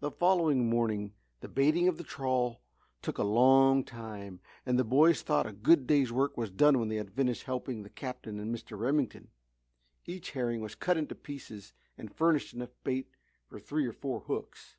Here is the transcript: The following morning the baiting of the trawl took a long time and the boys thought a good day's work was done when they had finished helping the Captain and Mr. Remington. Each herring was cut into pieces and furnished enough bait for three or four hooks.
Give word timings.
The 0.00 0.10
following 0.10 0.68
morning 0.68 1.14
the 1.38 1.46
baiting 1.46 1.86
of 1.86 1.98
the 1.98 2.02
trawl 2.02 2.60
took 3.00 3.16
a 3.16 3.22
long 3.22 3.84
time 3.84 4.40
and 4.66 4.76
the 4.76 4.82
boys 4.82 5.22
thought 5.22 5.46
a 5.46 5.52
good 5.52 5.86
day's 5.86 6.10
work 6.10 6.36
was 6.36 6.50
done 6.50 6.80
when 6.80 6.88
they 6.88 6.96
had 6.96 7.12
finished 7.12 7.44
helping 7.44 7.84
the 7.84 7.90
Captain 7.90 8.40
and 8.40 8.52
Mr. 8.52 8.76
Remington. 8.76 9.28
Each 10.04 10.32
herring 10.32 10.60
was 10.62 10.74
cut 10.74 10.96
into 10.96 11.14
pieces 11.14 11.72
and 11.96 12.12
furnished 12.12 12.54
enough 12.54 12.74
bait 12.82 13.08
for 13.46 13.60
three 13.60 13.86
or 13.86 13.92
four 13.92 14.18
hooks. 14.18 14.74